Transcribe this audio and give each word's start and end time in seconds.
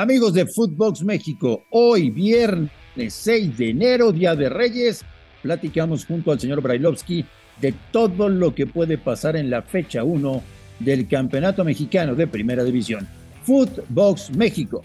Amigos 0.00 0.32
de 0.32 0.46
Footbox 0.46 1.02
México, 1.02 1.64
hoy 1.68 2.08
viernes 2.08 2.70
6 3.06 3.58
de 3.58 3.68
enero, 3.68 4.12
Día 4.12 4.34
de 4.34 4.48
Reyes, 4.48 5.04
platicamos 5.42 6.06
junto 6.06 6.32
al 6.32 6.40
señor 6.40 6.62
Brailovsky 6.62 7.26
de 7.60 7.74
todo 7.92 8.30
lo 8.30 8.54
que 8.54 8.66
puede 8.66 8.96
pasar 8.96 9.36
en 9.36 9.50
la 9.50 9.60
fecha 9.60 10.02
1 10.02 10.42
del 10.78 11.06
Campeonato 11.06 11.64
Mexicano 11.64 12.14
de 12.14 12.26
Primera 12.26 12.64
División. 12.64 13.06
Footbox 13.44 14.34
México. 14.34 14.80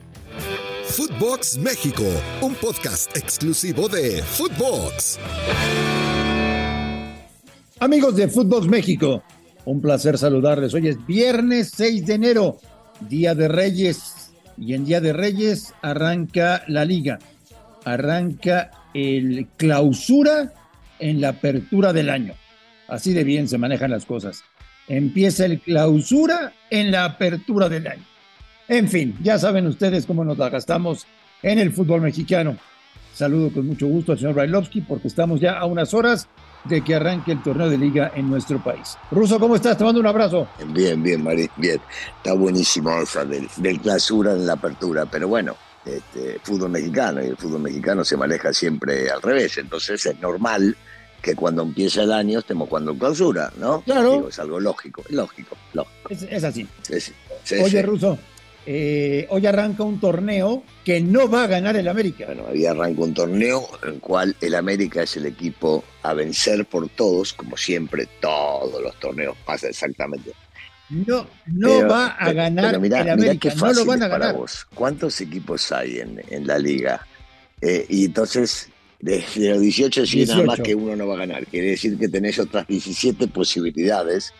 Footbox 0.83 1.59
México, 1.59 2.03
un 2.41 2.53
podcast 2.55 3.15
exclusivo 3.15 3.87
de 3.87 4.21
Footbox. 4.21 5.17
Amigos 7.79 8.17
de 8.17 8.27
Footbox 8.27 8.67
México, 8.67 9.23
un 9.63 9.79
placer 9.79 10.17
saludarles. 10.17 10.73
Hoy 10.73 10.89
es 10.89 11.05
viernes 11.07 11.71
6 11.73 12.05
de 12.05 12.13
enero, 12.15 12.57
Día 13.07 13.33
de 13.33 13.47
Reyes, 13.47 14.24
y 14.57 14.73
en 14.73 14.85
Día 14.85 15.01
de 15.01 15.13
Reyes 15.13 15.73
arranca 15.81 16.63
la 16.67 16.85
liga, 16.85 17.19
arranca 17.83 18.71
el 18.93 19.47
clausura 19.57 20.53
en 20.99 21.21
la 21.21 21.29
apertura 21.29 21.93
del 21.93 22.09
año. 22.09 22.33
Así 22.87 23.13
de 23.13 23.23
bien 23.23 23.47
se 23.47 23.57
manejan 23.57 23.91
las 23.91 24.05
cosas. 24.05 24.43
Empieza 24.87 25.45
el 25.45 25.59
clausura 25.59 26.53
en 26.69 26.91
la 26.91 27.05
apertura 27.05 27.69
del 27.69 27.87
año. 27.87 28.03
En 28.67 28.87
fin, 28.87 29.15
ya 29.21 29.37
saben 29.37 29.67
ustedes 29.67 30.05
cómo 30.05 30.23
nos 30.23 30.37
la 30.37 30.49
gastamos 30.49 31.05
en 31.43 31.59
el 31.59 31.71
fútbol 31.71 32.01
mexicano. 32.01 32.57
Saludo 33.13 33.51
con 33.51 33.67
mucho 33.67 33.87
gusto 33.87 34.11
al 34.11 34.19
señor 34.19 34.35
Brailovsky 34.35 34.81
porque 34.81 35.07
estamos 35.07 35.39
ya 35.39 35.57
a 35.57 35.65
unas 35.65 35.93
horas 35.93 36.27
de 36.65 36.81
que 36.81 36.95
arranque 36.95 37.31
el 37.31 37.41
torneo 37.41 37.69
de 37.69 37.77
liga 37.77 38.11
en 38.15 38.29
nuestro 38.29 38.61
país. 38.63 38.97
Ruso, 39.11 39.39
¿cómo 39.39 39.55
estás? 39.55 39.77
Te 39.77 39.83
mando 39.83 39.99
un 39.99 40.07
abrazo. 40.07 40.47
Bien, 40.67 41.01
bien, 41.01 41.23
Marí, 41.23 41.49
bien. 41.57 41.79
Está 42.17 42.33
buenísimo 42.33 43.01
esa 43.01 43.23
del, 43.25 43.47
clausura 43.81 44.33
en 44.33 44.45
la 44.45 44.53
apertura, 44.53 45.05
pero 45.05 45.27
bueno, 45.27 45.55
este, 45.85 46.39
fútbol 46.43 46.71
mexicano 46.71 47.23
y 47.23 47.27
el 47.27 47.37
fútbol 47.37 47.61
mexicano 47.61 48.03
se 48.03 48.17
maneja 48.17 48.51
siempre 48.51 49.09
al 49.09 49.21
revés, 49.21 49.57
entonces 49.57 50.05
es 50.05 50.19
normal 50.19 50.75
que 51.21 51.35
cuando 51.35 51.63
empieza 51.63 52.03
el 52.03 52.11
año 52.11 52.39
estemos 52.39 52.69
jugando 52.69 52.95
clausura, 52.95 53.51
¿no? 53.57 53.81
Claro. 53.81 54.27
es 54.29 54.37
algo 54.37 54.59
lógico, 54.59 55.03
lógico, 55.09 55.57
lógico. 55.73 56.09
Es, 56.09 56.43
así. 56.43 56.67
Oye, 57.63 57.81
Ruso, 57.81 58.17
eh, 58.67 59.27
hoy 59.29 59.45
arranca 59.45 59.83
un 59.83 59.99
torneo 59.99 60.63
que 60.83 60.99
no 60.99 61.29
va 61.29 61.43
a 61.43 61.47
ganar 61.47 61.75
el 61.75 61.87
América. 61.87 62.25
Bueno, 62.25 62.45
hoy 62.51 62.65
arranca 62.65 63.01
un 63.01 63.13
torneo 63.13 63.67
en 63.83 63.93
el 63.93 63.99
cual 63.99 64.35
el 64.41 64.55
América 64.55 65.03
es 65.03 65.17
el 65.17 65.27
equipo 65.27 65.83
a 66.01 66.13
vencer 66.13 66.65
por 66.65 66.89
todos, 66.89 67.33
como 67.33 67.57
siempre, 67.57 68.07
todos 68.19 68.81
los 68.81 68.99
torneos 68.99 69.37
pasa 69.45 69.67
exactamente. 69.67 70.31
No, 70.89 71.27
no 71.47 71.87
va 71.87 72.07
a 72.07 72.31
ganar 72.31 72.75
el 72.75 72.75
América, 73.09 73.53
no 73.55 73.73
lo 73.73 73.85
van 73.85 74.03
a 74.03 74.07
ganar. 74.07 74.35
Vos. 74.35 74.67
¿Cuántos 74.73 75.21
equipos 75.21 75.71
hay 75.71 75.99
en, 75.99 76.47
la 76.47 76.57
liga? 76.57 77.05
Eh, 77.61 77.85
y 77.89 78.05
entonces, 78.05 78.69
de, 78.99 79.23
los 79.35 79.61
18, 79.61 80.05
si 80.05 80.25
nada 80.25 80.43
más 80.43 80.59
que 80.59 80.73
uno 80.73 80.95
no 80.95 81.07
va 81.07 81.15
a 81.15 81.19
ganar. 81.19 81.45
Quiere 81.47 81.71
decir 81.71 81.97
que 81.97 82.07
tenés 82.07 82.39
otras 82.39 82.67
17 82.67 83.27
posibilidades 83.27 84.33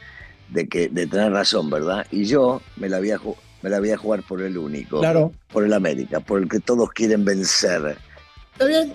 de, 0.50 0.68
que, 0.68 0.90
de 0.90 1.08
tener 1.08 1.32
razón, 1.32 1.70
¿verdad? 1.70 2.06
Y 2.12 2.26
yo 2.26 2.62
me 2.78 2.90
la 2.90 2.98
había 2.98 3.18
jugado 3.18 3.45
me 3.66 3.72
la 3.72 3.80
voy 3.80 3.90
a 3.90 3.98
jugar 3.98 4.22
por 4.22 4.44
el 4.44 4.60
único. 4.60 5.00
Claro. 5.00 5.34
Por 5.52 5.66
el 5.66 5.74
América, 5.74 6.20
por 6.20 6.40
el 6.40 6.48
que 6.48 6.60
todos 6.60 6.92
quieren 6.92 7.26
vencer. 7.26 7.98
Está 8.52 8.66
bien. 8.66 8.94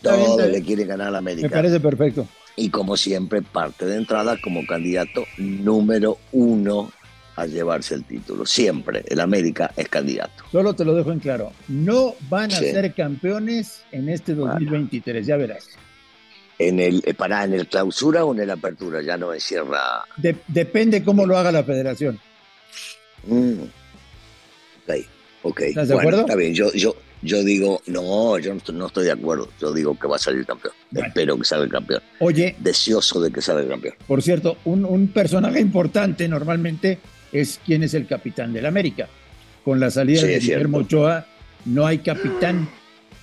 Todos 0.00 0.50
le 0.50 0.62
quieren 0.62 0.88
ganar 0.88 1.08
al 1.08 1.16
América. 1.16 1.48
Me 1.48 1.54
parece 1.54 1.80
perfecto. 1.80 2.26
Y 2.56 2.70
como 2.70 2.96
siempre, 2.96 3.42
parte 3.42 3.84
de 3.84 3.96
entrada 3.96 4.38
como 4.42 4.66
candidato 4.66 5.26
número 5.36 6.16
uno 6.32 6.90
a 7.36 7.44
llevarse 7.44 7.94
el 7.94 8.04
título. 8.04 8.46
Siempre 8.46 9.04
el 9.06 9.20
América 9.20 9.70
es 9.76 9.86
candidato. 9.90 10.44
Solo 10.50 10.72
te 10.72 10.86
lo 10.86 10.94
dejo 10.94 11.12
en 11.12 11.18
claro. 11.18 11.52
No 11.68 12.14
van 12.30 12.50
a 12.52 12.56
ser 12.56 12.94
campeones 12.94 13.82
en 13.92 14.08
este 14.08 14.34
2023, 14.34 15.26
ya 15.26 15.36
verás. 15.36 15.68
En 16.58 16.80
el, 16.80 17.02
eh, 17.04 17.12
para, 17.12 17.44
en 17.44 17.52
el 17.52 17.68
clausura 17.68 18.24
o 18.24 18.32
en 18.32 18.40
el 18.40 18.50
apertura, 18.50 19.02
ya 19.02 19.18
no 19.18 19.34
encierra. 19.34 20.06
depende 20.48 21.04
cómo 21.04 21.26
lo 21.26 21.36
haga 21.36 21.52
la 21.52 21.64
federación. 21.64 22.18
Mm. 23.26 23.64
Ok, 25.42 25.60
¿Estás 25.60 25.88
de 25.88 25.94
acuerdo? 25.94 26.20
Está 26.22 26.34
bien, 26.34 26.54
yo, 26.54 26.72
yo, 26.72 26.96
yo 27.22 27.44
digo, 27.44 27.80
no, 27.86 28.38
yo 28.38 28.54
no, 28.72 28.86
estoy 28.86 29.04
de 29.04 29.12
acuerdo. 29.12 29.48
Yo 29.60 29.72
digo 29.72 29.98
que 29.98 30.06
va 30.06 30.16
a 30.16 30.18
salir 30.18 30.44
campeón. 30.44 30.74
Espero 30.92 31.36
que 31.38 31.44
salga 31.44 31.64
el 31.64 31.70
campeón. 31.70 32.02
Oye. 32.20 32.56
Deseoso 32.58 33.20
de 33.20 33.30
que 33.30 33.40
salga 33.40 33.62
el 33.62 33.68
campeón. 33.68 33.94
Por 34.06 34.22
cierto, 34.22 34.56
un, 34.64 35.08
personaje 35.08 35.60
importante 35.60 36.28
normalmente 36.28 36.98
es 37.32 37.60
quien 37.64 37.82
es 37.82 37.94
el 37.94 38.06
capitán 38.06 38.52
del 38.52 38.66
América. 38.66 39.08
Con 39.64 39.80
la 39.80 39.90
salida 39.90 40.22
de 40.22 40.38
Guillermo 40.38 40.78
Ochoa, 40.78 41.26
no 41.64 41.86
hay 41.86 41.98
capitán. 41.98 42.68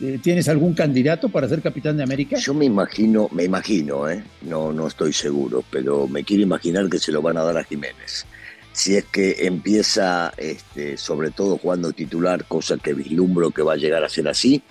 Eh, 0.02 0.20
¿Tienes 0.22 0.50
algún 0.50 0.74
candidato 0.74 1.30
para 1.30 1.48
ser 1.48 1.62
capitán 1.62 1.96
de 1.98 2.04
América? 2.04 2.38
Yo 2.38 2.54
me 2.54 2.66
imagino, 2.66 3.30
me 3.32 3.44
imagino, 3.44 4.10
¿eh? 4.10 4.24
no, 4.42 4.74
no 4.74 4.88
estoy 4.88 5.14
seguro, 5.14 5.64
pero 5.70 6.08
me 6.08 6.24
quiero 6.24 6.44
imaginar 6.44 6.90
que 6.90 7.00
se 7.00 7.12
lo 7.12 7.22
van 7.22 7.38
a 7.38 7.44
dar 7.44 7.58
a 7.58 7.64
Jiménez 7.64 8.26
si 8.74 8.98
es 8.98 9.06
que 9.06 9.46
empieza 9.46 10.34
este, 10.38 10.98
sobre 10.98 11.32
todo 11.32 11.58
jugando 11.58 11.94
titular, 11.94 12.46
cosa 12.46 12.78
que 12.78 12.94
vislumbro 12.94 13.52
que 13.52 13.62
va 13.62 13.74
a 13.74 13.78
llegar 13.78 14.04
a 14.04 14.10
ser 14.10 14.28
así, 14.28 14.62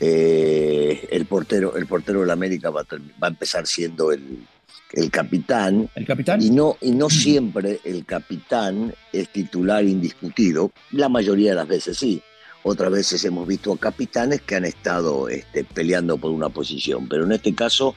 eh, 0.00 1.08
el 1.10 1.24
portero, 1.26 1.76
el 1.76 1.86
portero 1.86 2.20
del 2.20 2.30
América 2.30 2.70
va 2.70 2.82
a, 2.82 3.26
empezar 3.26 3.66
siendo 3.66 4.12
el, 4.12 4.46
capitán. 5.10 5.88
El 5.94 6.06
capitán. 6.06 6.40
Y 6.42 6.50
no, 6.50 6.76
y 6.80 6.92
no 6.92 7.10
siempre 7.10 7.80
el 7.84 8.04
capitán 8.04 8.94
es 9.12 9.30
titular 9.30 9.82
indiscutido, 9.84 10.70
la 10.92 11.08
mayoría 11.08 11.50
de 11.50 11.56
las 11.56 11.68
veces 11.68 11.96
sí. 11.96 12.22
Otras 12.70 12.92
veces 12.92 13.24
hemos 13.24 13.48
visto 13.48 13.72
a 13.72 13.78
capitanes 13.78 14.42
que 14.42 14.54
han 14.54 14.66
estado 14.66 15.30
este, 15.30 15.64
peleando 15.64 16.18
por 16.18 16.32
una 16.32 16.50
posición, 16.50 17.08
pero 17.08 17.24
en 17.24 17.32
este 17.32 17.54
caso 17.54 17.94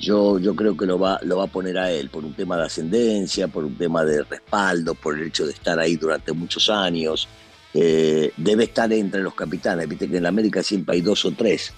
yo, 0.00 0.38
yo 0.38 0.56
creo 0.56 0.74
que 0.78 0.86
lo 0.86 0.98
va, 0.98 1.20
lo 1.24 1.36
va 1.36 1.44
a 1.44 1.48
poner 1.48 1.76
a 1.76 1.90
él 1.90 2.08
por 2.08 2.24
un 2.24 2.32
tema 2.32 2.56
de 2.56 2.64
ascendencia, 2.64 3.48
por 3.48 3.64
un 3.64 3.76
tema 3.76 4.02
de 4.02 4.22
respaldo, 4.22 4.94
por 4.94 5.18
el 5.18 5.26
hecho 5.26 5.44
de 5.44 5.52
estar 5.52 5.78
ahí 5.78 5.96
durante 5.96 6.32
muchos 6.32 6.70
años. 6.70 7.28
Eh, 7.74 8.32
debe 8.38 8.64
estar 8.64 8.90
entre 8.94 9.22
los 9.22 9.34
capitanes. 9.34 9.86
Viste 9.86 10.08
que 10.08 10.16
en 10.16 10.24
América 10.24 10.62
siempre 10.62 10.94
hay 10.94 11.02
dos 11.02 11.22
o 11.26 11.32
tres 11.32 11.74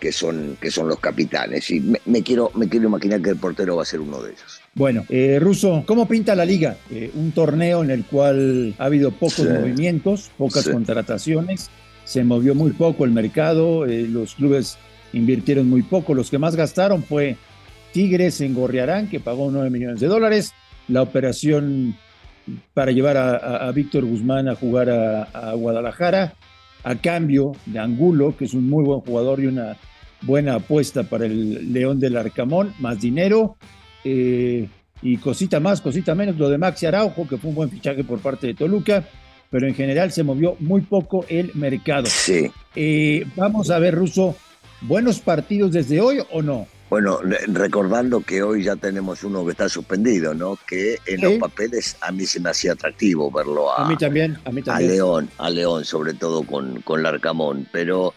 que 0.00 0.10
son, 0.10 0.56
que 0.58 0.70
son 0.70 0.88
los 0.88 1.00
capitanes. 1.00 1.70
Y 1.70 1.80
me, 2.06 2.22
quiero, 2.22 2.50
me 2.54 2.66
quiero 2.66 2.88
imaginar 2.88 3.20
que 3.20 3.28
el 3.28 3.36
portero 3.36 3.76
va 3.76 3.82
a 3.82 3.84
ser 3.84 4.00
uno 4.00 4.22
de 4.22 4.30
ellos. 4.30 4.60
Bueno, 4.74 5.04
eh, 5.10 5.38
Russo, 5.38 5.84
¿cómo 5.86 6.08
pinta 6.08 6.34
la 6.34 6.46
liga? 6.46 6.78
Eh, 6.90 7.10
un 7.12 7.32
torneo 7.32 7.84
en 7.84 7.90
el 7.90 8.06
cual 8.06 8.74
ha 8.78 8.86
habido 8.86 9.10
pocos 9.10 9.44
movimientos, 9.44 10.30
pocas 10.38 10.66
contrataciones, 10.66 11.68
se 12.10 12.24
movió 12.24 12.56
muy 12.56 12.72
poco 12.72 13.04
el 13.04 13.12
mercado, 13.12 13.86
los 13.86 14.34
clubes 14.34 14.78
invirtieron 15.12 15.70
muy 15.70 15.82
poco, 15.82 16.12
los 16.12 16.28
que 16.28 16.38
más 16.38 16.56
gastaron 16.56 17.04
fue 17.04 17.36
Tigres 17.92 18.40
en 18.40 18.52
Gorriarán, 18.52 19.08
que 19.08 19.20
pagó 19.20 19.48
9 19.48 19.70
millones 19.70 20.00
de 20.00 20.08
dólares. 20.08 20.52
La 20.88 21.02
operación 21.02 21.94
para 22.74 22.90
llevar 22.90 23.16
a, 23.16 23.70
Víctor 23.70 24.06
Guzmán 24.06 24.48
a 24.48 24.56
jugar 24.56 24.90
a, 24.90 25.52
Guadalajara, 25.54 26.34
a 26.82 26.96
cambio 26.96 27.52
de 27.66 27.78
Angulo, 27.78 28.36
que 28.36 28.46
es 28.46 28.54
un 28.54 28.68
muy 28.68 28.82
buen 28.82 29.02
jugador 29.02 29.38
y 29.38 29.46
una 29.46 29.76
buena 30.22 30.56
apuesta 30.56 31.04
para 31.04 31.26
el 31.26 31.72
León 31.72 32.00
del 32.00 32.16
Arcamón, 32.16 32.74
más 32.80 33.00
dinero. 33.00 33.56
Eh, 34.02 34.68
y 35.00 35.16
cosita 35.18 35.60
más, 35.60 35.80
cosita 35.80 36.16
menos, 36.16 36.36
lo 36.36 36.50
de 36.50 36.58
Maxi 36.58 36.86
Araujo, 36.86 37.28
que 37.28 37.36
fue 37.36 37.50
un 37.50 37.54
buen 37.54 37.70
fichaje 37.70 38.02
por 38.02 38.18
parte 38.18 38.48
de 38.48 38.54
Toluca, 38.54 39.04
pero 39.50 39.66
en 39.66 39.74
general 39.74 40.12
se 40.12 40.22
movió 40.22 40.56
muy 40.60 40.80
poco 40.80 41.24
el 41.28 41.50
mercado. 41.54 42.06
Sí. 42.06 42.50
Eh, 42.76 43.26
vamos 43.36 43.70
a 43.70 43.78
ver, 43.78 43.96
Russo, 43.96 44.36
¿buenos 44.82 45.20
partidos 45.20 45.72
desde 45.72 46.00
hoy 46.00 46.22
o 46.30 46.40
no? 46.40 46.66
Bueno, 46.88 47.20
recordando 47.46 48.20
que 48.20 48.42
hoy 48.42 48.64
ya 48.64 48.74
tenemos 48.74 49.22
uno 49.22 49.44
que 49.44 49.52
está 49.52 49.68
suspendido, 49.68 50.34
¿no? 50.34 50.58
Que 50.66 50.98
en 51.06 51.20
los 51.20 51.34
papeles 51.34 51.96
a 52.00 52.10
mí 52.10 52.26
se 52.26 52.40
me 52.40 52.50
hacía 52.50 52.72
atractivo 52.72 53.30
verlo 53.30 53.72
a, 53.72 53.84
a 53.84 53.88
mí 53.88 53.96
también, 53.96 54.36
a 54.44 54.50
mí 54.50 54.60
también. 54.60 54.90
A 54.90 54.94
León, 54.94 55.30
a 55.38 55.50
León, 55.50 55.84
sobre 55.84 56.14
todo 56.14 56.42
con, 56.42 56.82
con 56.82 57.04
Larcamón. 57.04 57.68
Pero 57.70 58.12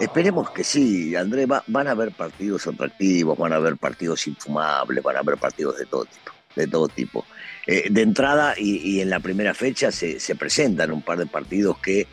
esperemos 0.00 0.50
que 0.50 0.64
sí, 0.64 1.14
André, 1.14 1.46
van 1.46 1.86
a 1.86 1.92
haber 1.92 2.10
partidos 2.10 2.66
atractivos, 2.66 3.38
van 3.38 3.52
a 3.52 3.56
haber 3.56 3.76
partidos 3.76 4.26
infumables, 4.26 5.04
van 5.04 5.16
a 5.16 5.20
haber 5.20 5.36
partidos 5.36 5.78
de 5.78 5.86
todo 5.86 6.04
tipo. 6.04 6.35
De 6.56 6.66
todo 6.66 6.88
tipo. 6.88 7.24
Eh, 7.66 7.88
de 7.90 8.02
entrada 8.02 8.54
y, 8.56 9.00
en 9.00 9.10
la 9.10 9.20
primera 9.20 9.54
fecha 9.54 9.92
se, 9.92 10.18
se 10.18 10.34
presentan 10.34 10.90
un 10.90 11.02
par 11.02 11.18
de 11.18 11.26
partidos 11.26 11.78
que 11.78 12.06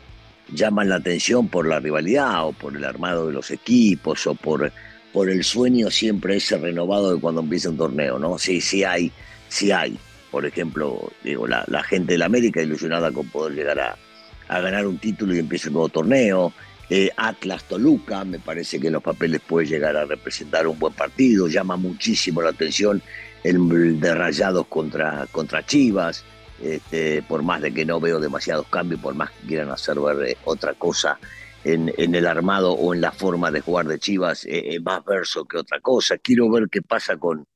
llaman 0.52 0.88
la 0.90 0.96
atención 0.96 1.48
por 1.48 1.66
la 1.66 1.80
rivalidad 1.80 2.46
o 2.46 2.52
por 2.52 2.76
el 2.76 2.84
armado 2.84 3.26
de 3.26 3.32
los 3.32 3.50
equipos 3.50 4.26
o 4.26 4.34
por 4.34 4.70
por 5.14 5.30
el 5.30 5.44
sueño 5.44 5.92
siempre 5.92 6.36
ese 6.38 6.58
renovado 6.58 7.14
de 7.14 7.20
cuando 7.20 7.40
empieza 7.40 7.70
un 7.70 7.76
torneo, 7.76 8.18
¿no? 8.18 8.36
Sí, 8.36 8.60
sí 8.60 8.82
hay, 8.82 9.12
sí 9.48 9.70
hay. 9.70 9.96
Por 10.32 10.44
ejemplo, 10.44 11.08
digo, 11.22 11.46
la, 11.46 11.84
gente 11.84 12.14
de 12.14 12.18
la 12.18 12.26
América 12.26 12.60
ilusionada 12.60 13.12
con 13.12 13.28
poder 13.28 13.54
llegar 13.54 13.78
a, 13.78 14.60
ganar 14.60 14.88
un 14.88 14.98
título 14.98 15.32
y 15.32 15.38
empieza 15.38 15.68
un 15.68 15.74
nuevo 15.74 15.88
torneo. 15.88 16.52
Eh, 16.90 17.10
Atlas 17.16 17.64
Toluca, 17.64 18.24
me 18.24 18.38
parece 18.38 18.78
que 18.78 18.88
en 18.88 18.92
los 18.94 19.02
papeles 19.02 19.40
puede 19.40 19.66
llegar 19.66 19.96
a 19.96 20.04
representar 20.04 20.66
un 20.66 20.78
buen 20.78 20.92
partido, 20.92 21.48
llama 21.48 21.76
muchísimo 21.76 22.42
la 22.42 22.50
atención 22.50 23.02
el 23.42 24.00
de 24.00 24.14
Rayados 24.14 24.66
contra, 24.66 25.26
contra 25.30 25.64
Chivas. 25.64 26.24
este, 26.60 27.22
por 27.22 27.42
más 27.42 27.60
de 27.60 27.72
que 27.72 27.84
no 27.84 28.00
veo 28.00 28.20
demasiados 28.20 28.66
cambios, 28.68 29.00
por 29.00 29.14
más 29.14 29.30
que 29.30 29.48
quieran 29.48 29.70
hacer 29.70 29.98
ver 30.00 30.30
eh, 30.30 30.36
otra 30.44 30.74
cosa 30.74 31.18
en, 31.64 31.92
el 31.96 32.26
armado 32.26 32.72
o 32.72 32.94
en 32.94 33.00
la 33.00 33.12
forma 33.12 33.50
de 33.50 33.60
jugar 33.60 33.86
de 33.86 33.98
Chivas, 33.98 34.46
eh, 34.46 34.78
más 34.82 35.04
verso 35.04 35.44
que 35.46 35.58
otra 35.58 35.80
cosa. 35.80 36.18
Quiero 36.18 36.50
ver 36.50 36.68
qué 36.70 36.82
pasa 36.82 37.16
con, 37.16 37.46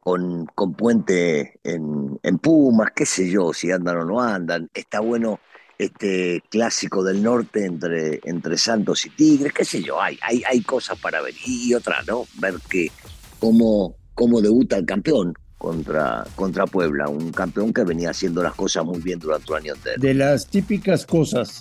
con, 0.00 0.46
con 0.46 0.74
Puente 0.74 1.60
en, 1.62 2.18
en 2.22 2.38
Pumas, 2.38 2.90
qué 2.94 3.06
sé 3.06 3.30
yo, 3.30 3.52
si 3.52 3.70
andan 3.70 3.98
o 3.98 4.04
no 4.04 4.20
andan. 4.20 4.68
Está 4.74 5.00
bueno 5.00 5.40
este 5.80 6.42
clásico 6.50 7.02
del 7.02 7.22
norte 7.22 7.64
entre, 7.64 8.20
entre 8.24 8.58
Santos 8.58 9.06
y 9.06 9.10
Tigres, 9.10 9.54
qué 9.54 9.64
sé 9.64 9.82
yo, 9.82 10.00
hay, 10.00 10.18
hay, 10.20 10.42
hay 10.46 10.60
cosas 10.60 10.98
para 10.98 11.22
ver. 11.22 11.32
Y 11.46 11.72
otra, 11.72 12.02
¿no? 12.06 12.26
Ver 12.38 12.56
que 12.68 12.90
cómo, 13.38 13.96
cómo 14.14 14.42
debuta 14.42 14.76
el 14.76 14.84
campeón 14.84 15.32
contra, 15.56 16.26
contra 16.36 16.66
Puebla, 16.66 17.08
un 17.08 17.32
campeón 17.32 17.72
que 17.72 17.84
venía 17.84 18.10
haciendo 18.10 18.42
las 18.42 18.54
cosas 18.54 18.84
muy 18.84 19.00
bien 19.00 19.18
durante 19.18 19.50
un 19.52 19.58
año 19.58 19.74
entero. 19.74 19.96
De 19.98 20.12
las 20.12 20.48
típicas 20.48 21.06
cosas 21.06 21.60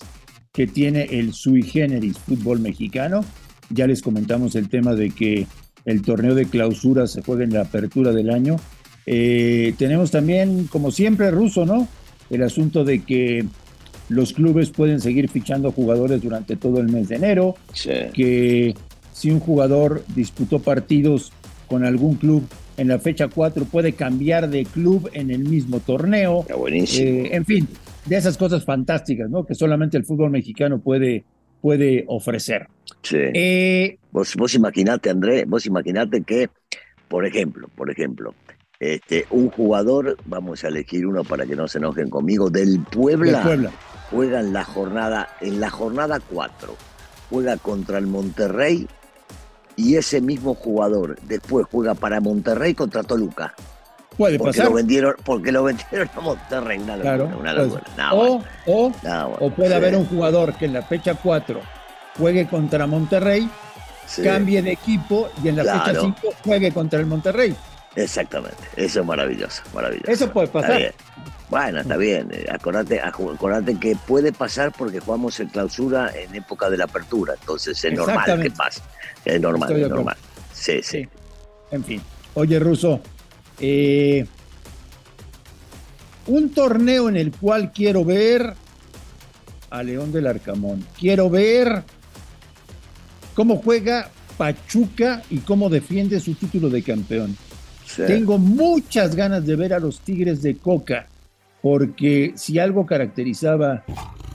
que 0.51 0.67
tiene 0.67 1.03
el 1.03 1.33
sui 1.33 1.63
generis 1.63 2.17
fútbol 2.17 2.59
mexicano, 2.59 3.23
ya 3.69 3.87
les 3.87 4.01
comentamos 4.01 4.55
el 4.55 4.67
tema 4.67 4.95
de 4.95 5.11
que 5.11 5.47
el 5.85 6.01
torneo 6.01 6.35
de 6.35 6.45
clausura 6.45 7.07
se 7.07 7.21
juega 7.21 7.45
en 7.45 7.53
la 7.53 7.61
apertura 7.61 8.11
del 8.11 8.31
año. 8.31 8.57
Eh, 9.05 9.73
tenemos 9.77 10.11
también, 10.11 10.67
como 10.67 10.91
siempre, 10.91 11.31
ruso, 11.31 11.65
¿no? 11.65 11.87
El 12.29 12.43
asunto 12.43 12.83
de 12.83 13.01
que 13.03 13.45
los 14.09 14.33
clubes 14.33 14.71
pueden 14.71 14.99
seguir 14.99 15.29
fichando 15.29 15.71
jugadores 15.71 16.21
durante 16.21 16.55
todo 16.55 16.79
el 16.79 16.89
mes 16.89 17.09
de 17.09 17.15
enero, 17.15 17.55
que 18.13 18.75
si 19.13 19.31
un 19.31 19.39
jugador 19.39 20.03
disputó 20.15 20.59
partidos 20.59 21.31
con 21.67 21.85
algún 21.85 22.15
club 22.15 22.43
en 22.77 22.87
la 22.87 22.97
fecha 22.97 23.27
4 23.27 23.65
puede 23.65 23.93
cambiar 23.93 24.49
de 24.49 24.65
club 24.65 25.09
en 25.13 25.31
el 25.31 25.39
mismo 25.39 25.79
torneo. 25.79 26.45
Eh, 26.67 27.29
en 27.31 27.45
fin, 27.45 27.67
de 28.05 28.15
esas 28.15 28.37
cosas 28.37 28.63
fantásticas, 28.63 29.29
¿no? 29.29 29.45
Que 29.45 29.53
solamente 29.53 29.97
el 29.97 30.05
fútbol 30.05 30.31
mexicano 30.31 30.79
puede, 30.79 31.25
puede 31.61 32.05
ofrecer. 32.07 32.67
Sí. 33.03 33.17
Eh, 33.33 33.97
vos, 34.11 34.33
vos 34.35 34.55
imaginate, 34.55 35.09
André, 35.09 35.43
vos 35.45 35.65
imaginate 35.65 36.23
que, 36.23 36.49
por 37.09 37.25
ejemplo, 37.25 37.67
por 37.75 37.91
ejemplo, 37.91 38.33
este, 38.79 39.25
un 39.29 39.49
jugador, 39.49 40.17
vamos 40.25 40.63
a 40.63 40.69
elegir 40.69 41.05
uno 41.05 41.25
para 41.25 41.45
que 41.45 41.55
no 41.57 41.67
se 41.67 41.79
enojen 41.79 42.09
conmigo, 42.09 42.49
del 42.49 42.79
Puebla, 42.79 43.43
Puebla. 43.43 43.71
Juega 44.09 44.39
en 44.39 44.53
la 44.53 44.63
jornada, 44.63 45.29
en 45.41 45.59
la 45.59 45.69
jornada 45.69 46.19
4, 46.19 46.75
juega 47.29 47.57
contra 47.57 47.97
el 47.97 48.07
Monterrey 48.07 48.87
y 49.75 49.95
ese 49.95 50.19
mismo 50.19 50.55
jugador 50.55 51.17
después 51.21 51.65
juega 51.71 51.93
para 51.93 52.19
Monterrey 52.19 52.73
contra 52.73 53.03
Toluca. 53.03 53.53
Puede 54.17 54.37
porque 54.37 54.57
pasar. 54.57 54.65
Lo 54.65 54.75
vendieron, 54.75 55.15
porque 55.23 55.51
lo 55.51 55.63
vendieron 55.63 56.09
a 56.13 56.19
Monterrey. 56.19 56.79
Una 56.79 56.97
claro, 56.97 57.29
una 57.39 58.13
o, 58.13 58.43
o, 58.65 59.49
puede 59.51 59.75
haber 59.75 59.95
un 59.95 60.05
jugador 60.05 60.55
que 60.55 60.65
en 60.65 60.73
la 60.73 60.81
fecha 60.81 61.15
4 61.15 61.61
juegue 62.17 62.47
contra 62.47 62.85
Monterrey, 62.85 63.49
cambie 64.21 64.61
de 64.61 64.73
equipo 64.73 65.29
y 65.41 65.47
en 65.47 65.55
la 65.55 65.63
fecha 65.63 66.01
5 66.01 66.15
juegue 66.43 66.73
contra 66.73 66.99
el 66.99 67.05
Monterrey. 67.05 67.55
Exactamente, 67.95 68.57
eso 68.75 69.01
es 69.01 69.05
maravilloso, 69.05 69.63
maravilloso. 69.73 70.11
Eso 70.11 70.31
puede 70.31 70.47
pasar. 70.47 70.93
Bueno, 71.49 71.81
está 71.81 71.97
bien. 71.97 72.29
Eh, 72.31 72.45
acordate, 72.49 73.01
acordate 73.01 73.75
que 73.79 73.95
puede 73.95 74.31
pasar 74.31 74.71
porque 74.71 74.99
jugamos 74.99 75.39
en 75.39 75.47
clausura 75.47 76.11
en 76.15 76.35
época 76.35 76.69
de 76.69 76.77
la 76.77 76.83
apertura. 76.83 77.33
Entonces 77.39 77.83
es 77.83 77.93
normal 77.93 78.41
que 78.41 78.51
pase. 78.51 78.81
Es 79.25 79.41
normal, 79.41 79.71
es 79.71 79.89
normal. 79.89 80.17
Sí, 80.53 80.81
sí, 80.83 81.07
En 81.71 81.83
fin. 81.83 82.01
Oye, 82.35 82.59
Ruso, 82.59 83.01
eh, 83.59 84.25
un 86.27 86.51
torneo 86.51 87.09
en 87.09 87.17
el 87.17 87.31
cual 87.31 87.71
quiero 87.71 88.05
ver 88.05 88.53
a 89.71 89.83
León 89.83 90.11
del 90.11 90.27
Arcamón. 90.27 90.85
Quiero 90.97 91.29
ver 91.29 91.83
cómo 93.33 93.57
juega 93.57 94.09
Pachuca 94.37 95.23
y 95.29 95.39
cómo 95.39 95.69
defiende 95.69 96.19
su 96.19 96.35
título 96.35 96.69
de 96.69 96.83
campeón. 96.83 97.35
Tengo 97.95 98.37
muchas 98.37 99.15
ganas 99.15 99.45
de 99.45 99.55
ver 99.55 99.73
a 99.73 99.79
los 99.79 99.99
Tigres 99.99 100.41
de 100.41 100.55
Coca 100.55 101.07
porque 101.61 102.33
si 102.35 102.59
algo 102.59 102.85
caracterizaba 102.85 103.83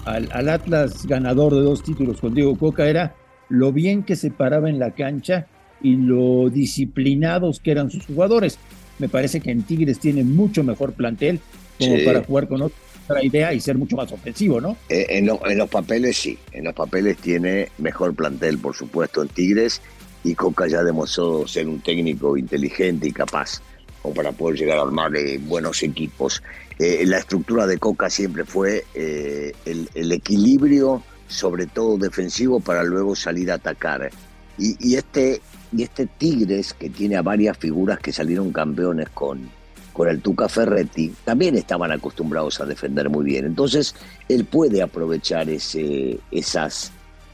al, 0.04 0.48
Atlas 0.48 1.06
ganador 1.06 1.54
de 1.54 1.60
dos 1.60 1.82
títulos 1.82 2.20
con 2.20 2.34
Diego 2.34 2.56
Coca 2.58 2.88
era 2.88 3.14
lo 3.48 3.72
bien 3.72 4.02
que 4.02 4.16
se 4.16 4.30
paraba 4.30 4.68
en 4.68 4.78
la 4.78 4.90
cancha 4.90 5.46
y 5.82 5.96
lo 5.96 6.50
disciplinados 6.50 7.60
que 7.60 7.70
eran 7.70 7.90
sus 7.90 8.06
jugadores. 8.06 8.58
Me 8.98 9.08
parece 9.08 9.40
que 9.40 9.50
en 9.50 9.62
Tigres 9.62 9.98
tiene 9.98 10.24
mucho 10.24 10.62
mejor 10.62 10.92
plantel 10.92 11.40
como 11.78 11.96
para 12.04 12.22
jugar 12.22 12.48
con 12.48 12.62
otra 12.62 13.22
idea 13.22 13.52
y 13.52 13.60
ser 13.60 13.76
mucho 13.76 13.96
más 13.96 14.10
ofensivo, 14.12 14.60
¿no? 14.60 14.76
Eh, 14.88 15.06
en, 15.10 15.28
en, 15.28 15.58
los 15.58 15.68
papeles 15.68 16.16
sí, 16.16 16.38
en 16.52 16.64
los 16.64 16.74
papeles 16.74 17.16
tiene 17.18 17.68
mejor 17.78 18.14
plantel, 18.14 18.58
por 18.58 18.74
supuesto, 18.74 19.22
en 19.22 19.28
Tigres 19.28 19.82
y 20.25 20.35
Coca 20.35 20.67
ya 20.67 20.82
demostró 20.82 21.47
ser 21.47 21.69
un 21.69 21.81
técnico 21.81 22.37
inteligente 22.37 23.06
y 23.09 23.12
capaz 23.12 23.61
o 24.05 24.12
para 24.12 24.32
poder 24.32 24.59
llegar 24.59 24.79
a 24.79 24.82
armar 24.82 25.17
eh, 25.17 25.38
buenos 25.38 25.82
equipos. 25.82 26.43
Eh, 26.79 27.05
la 27.06 27.19
estructura 27.19 27.67
de 27.67 27.79
Coca 27.79 28.11
siempre 28.11 28.44
fue 28.44 28.85
eh, 28.94 29.53
el, 29.65 30.12
equilibrio, 30.12 31.03
sobre 31.26 31.67
todo 31.67 31.97
defensivo, 31.97 32.61
para 32.61 32.85
luego 32.85 33.17
salir 33.17 33.50
a 33.50 33.55
atacar. 33.55 34.11
Y, 34.56 34.94
este, 34.94 35.41
y 35.73 35.82
este 35.82 36.06
Tigres, 36.06 36.75
que 36.75 36.88
tiene 36.88 37.17
a 37.17 37.23
varias 37.23 37.56
figuras 37.59 37.99
que 37.99 38.12
salieron 38.12 38.53
campeones 38.53 39.09
con, 39.09 39.49
con 39.93 40.09
el 40.09 40.21
Tuca 40.21 40.49
Ferretti, 40.49 41.12
también 41.25 41.56
estaban 41.56 41.91
acostumbrados 41.91 42.61
a 42.61 42.67
defender 42.67 43.09
muy 43.09 43.25
bien. 43.25 43.47
Entonces, 43.47 43.94
él 44.29 44.44
puede 44.44 44.82
aprovechar 44.82 45.49
ese, 45.49 46.21
esas, 46.31 46.93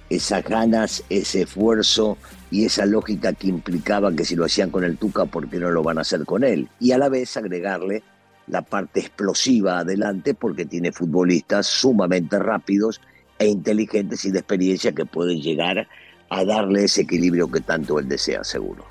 esas 0.09 0.45
ganas, 0.45 1.03
ese 1.11 1.43
esfuerzo 1.43 2.17
y 2.51 2.65
esa 2.65 2.85
lógica 2.85 3.33
que 3.33 3.49
implicaba 3.49 4.13
que 4.13 4.25
si 4.25 4.35
lo 4.35 4.45
hacían 4.45 4.71
con 4.71 4.85
el 4.85 4.97
Tuca, 4.97 5.25
¿por 5.27 5.49
qué 5.49 5.59
no 5.59 5.71
lo 5.71 5.83
van 5.83 5.99
a 5.99 6.01
hacer 6.01 6.25
con 6.25 6.43
él? 6.43 6.69
Y 6.81 6.93
a 6.93 6.99
la 6.99 7.09
vez 7.09 7.37
agregarle 7.37 8.03
la 8.49 8.63
parte 8.63 9.01
explosiva 9.01 9.79
adelante 9.79 10.35
porque 10.35 10.65
tiene 10.65 10.91
futbolistas 10.91 11.67
sumamente 11.67 12.39
rápidos 12.39 13.01
e 13.39 13.47
inteligentes 13.47 14.25
y 14.25 14.33
de 14.33 14.41
experiencia 14.41 14.93
que 14.93 15.07
pueden 15.07 15.41
llegar 15.41 15.87
a 16.29 16.45
darle 16.45 16.85
ese 16.85 17.03
equilibrio 17.03 17.51
que 17.51 17.61
tanto 17.61 17.99
él 17.99 18.09
desea, 18.09 18.43
seguro. 18.43 18.85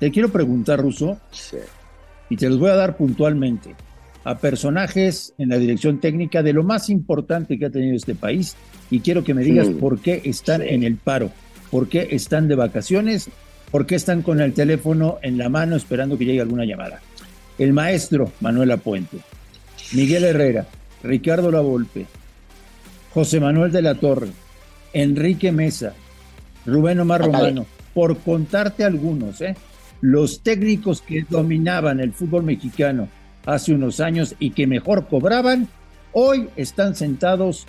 Te 0.00 0.10
quiero 0.10 0.30
preguntar, 0.30 0.80
Russo, 0.80 1.18
y 2.28 2.36
te 2.36 2.48
los 2.48 2.58
voy 2.58 2.70
a 2.70 2.74
dar 2.74 2.96
puntualmente, 2.96 3.74
a 4.24 4.38
personajes 4.38 5.34
en 5.38 5.48
la 5.50 5.58
dirección 5.58 6.00
técnica 6.00 6.42
de 6.42 6.52
lo 6.52 6.62
más 6.62 6.90
importante 6.90 7.58
que 7.58 7.66
ha 7.66 7.70
tenido 7.70 7.96
este 7.96 8.14
país, 8.14 8.56
y 8.90 9.00
quiero 9.00 9.22
que 9.24 9.34
me 9.34 9.42
digas 9.42 9.68
por 9.68 10.00
qué 10.00 10.22
están 10.24 10.62
en 10.62 10.82
el 10.82 10.96
paro 10.96 11.30
por 11.70 11.88
qué 11.88 12.08
están 12.10 12.48
de 12.48 12.54
vacaciones, 12.54 13.28
por 13.70 13.86
qué 13.86 13.94
están 13.94 14.22
con 14.22 14.40
el 14.40 14.52
teléfono 14.52 15.18
en 15.22 15.38
la 15.38 15.48
mano 15.48 15.76
esperando 15.76 16.18
que 16.18 16.24
llegue 16.24 16.40
alguna 16.40 16.64
llamada. 16.64 17.00
El 17.58 17.72
maestro 17.72 18.32
Manuel 18.40 18.70
Apuente, 18.72 19.18
Miguel 19.92 20.24
Herrera, 20.24 20.66
Ricardo 21.02 21.50
Lavolpe, 21.50 22.06
José 23.12 23.40
Manuel 23.40 23.72
de 23.72 23.82
la 23.82 23.94
Torre, 23.94 24.28
Enrique 24.92 25.52
Mesa, 25.52 25.94
Rubén 26.66 27.00
Omar 27.00 27.24
Romano, 27.24 27.66
por 27.94 28.18
contarte 28.18 28.84
algunos, 28.84 29.40
¿eh? 29.40 29.56
los 30.00 30.40
técnicos 30.40 31.02
que 31.02 31.24
dominaban 31.28 32.00
el 32.00 32.12
fútbol 32.12 32.44
mexicano 32.44 33.08
hace 33.46 33.72
unos 33.72 34.00
años 34.00 34.34
y 34.38 34.50
que 34.50 34.66
mejor 34.66 35.06
cobraban, 35.08 35.68
hoy 36.12 36.48
están 36.56 36.94
sentados 36.94 37.66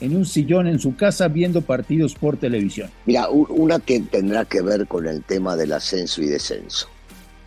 en 0.00 0.16
un 0.16 0.26
sillón 0.26 0.66
en 0.66 0.78
su 0.78 0.96
casa 0.96 1.28
viendo 1.28 1.62
partidos 1.62 2.14
por 2.14 2.36
televisión? 2.36 2.90
Mira, 3.06 3.28
una 3.30 3.78
que 3.78 4.00
tendrá 4.00 4.44
que 4.44 4.60
ver 4.60 4.86
con 4.86 5.06
el 5.06 5.22
tema 5.22 5.56
del 5.56 5.72
ascenso 5.72 6.22
y 6.22 6.26
descenso. 6.26 6.88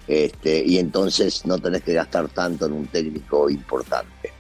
Este, 0.08 0.66
y 0.66 0.80
entonces 0.80 1.46
no 1.46 1.60
tenés 1.60 1.84
que 1.84 1.94
gastar 1.94 2.30
tanto 2.30 2.66
en 2.66 2.74
un 2.74 2.88
técnico 2.88 3.50
importante. 3.50 4.32